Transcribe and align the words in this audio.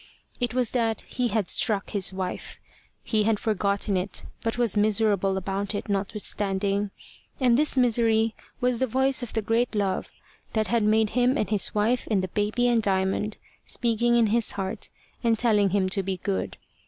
It 0.39 0.55
was 0.55 0.71
that 0.71 1.01
he 1.01 1.27
had 1.27 1.47
struck 1.47 1.91
his 1.91 2.11
wife. 2.11 2.57
He 3.03 3.21
had 3.21 3.39
forgotten 3.39 3.95
it, 3.95 4.23
but 4.41 4.57
was 4.57 4.75
miserable 4.75 5.37
about 5.37 5.75
it, 5.75 5.89
notwithstanding. 5.89 6.89
And 7.39 7.55
this 7.55 7.77
misery 7.77 8.33
was 8.59 8.79
the 8.79 8.87
voice 8.87 9.21
of 9.21 9.33
the 9.33 9.43
great 9.43 9.75
Love 9.75 10.11
that 10.53 10.69
had 10.69 10.81
made 10.81 11.11
him 11.11 11.37
and 11.37 11.51
his 11.51 11.75
wife 11.75 12.07
and 12.09 12.23
the 12.23 12.29
baby 12.29 12.67
and 12.67 12.81
Diamond, 12.81 13.37
speaking 13.67 14.15
in 14.15 14.25
his 14.33 14.53
heart, 14.53 14.89
and 15.23 15.37
telling 15.37 15.69
him 15.69 15.87
to 15.89 16.01
be 16.01 16.17
good. 16.17 16.57